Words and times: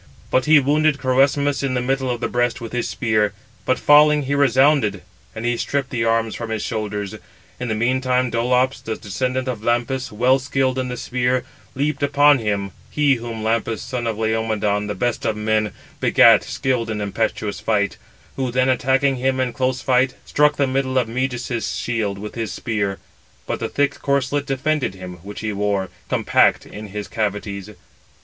But 0.31 0.45
he 0.45 0.59
wounded 0.59 0.97
Crœsmus 0.97 1.61
in 1.61 1.75
the 1.75 1.79
middle 1.79 2.09
of 2.09 2.21
the 2.21 2.27
breast 2.27 2.59
with 2.59 2.71
his 2.71 2.87
spear, 2.89 3.33
but 3.65 3.77
falling, 3.77 4.23
he 4.23 4.33
resounded; 4.33 5.03
and 5.35 5.45
he 5.45 5.55
stripped 5.57 5.91
the 5.91 6.03
arms 6.05 6.33
from 6.33 6.49
his 6.49 6.63
shoulders. 6.63 7.13
In 7.59 7.67
the 7.67 7.75
meantime 7.75 8.31
Dolops, 8.31 8.81
the 8.81 8.95
descendant 8.95 9.47
of 9.47 9.61
Lampus, 9.63 10.11
well 10.11 10.39
skilled 10.39 10.79
in 10.79 10.87
the 10.87 10.97
spear, 10.97 11.43
leaped 11.75 12.01
upon 12.01 12.39
him 12.39 12.71
(he 12.89 13.13
whom 13.17 13.43
Lampus, 13.43 13.77
son 13.83 14.07
of 14.07 14.17
Laomedon, 14.17 14.87
the 14.87 14.95
best 14.95 15.23
of 15.23 15.37
men, 15.37 15.71
begat, 15.99 16.43
skilled 16.43 16.89
in 16.89 16.99
impetuous 16.99 17.59
fight), 17.59 17.97
who 18.37 18.49
then 18.49 18.69
attacking 18.69 19.17
him 19.17 19.39
in 19.39 19.53
close 19.53 19.81
fight, 19.81 20.15
struck 20.25 20.55
the 20.55 20.65
middle 20.65 20.97
of 20.97 21.07
Meges's 21.07 21.75
shield 21.75 22.17
with 22.17 22.33
his 22.33 22.51
spear: 22.51 22.97
but 23.45 23.59
the 23.59 23.69
thick 23.69 23.99
corslet 24.01 24.47
defended 24.47 24.95
him, 24.95 25.17
which 25.17 25.41
he 25.41 25.53
wore, 25.53 25.89
compact 26.09 26.65
in 26.65 26.87
its 26.87 27.07
cavities. 27.07 27.69